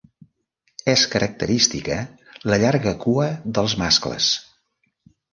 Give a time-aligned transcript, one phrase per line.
[0.93, 1.97] És característica
[2.51, 3.27] la llarga cua
[3.59, 4.31] dels mascles.